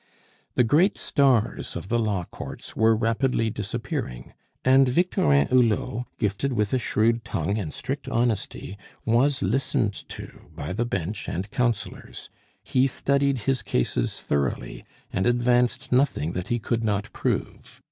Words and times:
The 0.55 0.63
great 0.63 0.97
stars 0.97 1.75
of 1.75 1.89
the 1.89 1.99
law 1.99 2.23
courts 2.23 2.75
were 2.75 2.95
rapidly 2.95 3.51
disappearing; 3.51 4.33
and 4.65 4.89
Victorin 4.89 5.49
Hulot, 5.49 6.07
gifted 6.17 6.53
with 6.53 6.73
a 6.73 6.79
shrewd 6.79 7.23
tongue 7.23 7.59
and 7.59 7.71
strict 7.71 8.07
honesty, 8.09 8.79
was 9.05 9.43
listened 9.43 9.93
to 10.09 10.47
by 10.55 10.73
the 10.73 10.85
Bench 10.85 11.29
and 11.29 11.51
Councillors; 11.51 12.31
he 12.63 12.87
studied 12.87 13.41
his 13.41 13.61
cases 13.61 14.21
thoroughly, 14.21 14.83
and 15.13 15.27
advanced 15.27 15.91
nothing 15.91 16.31
that 16.31 16.47
he 16.47 16.57
could 16.57 16.83
not 16.83 17.13
prove. 17.13 17.79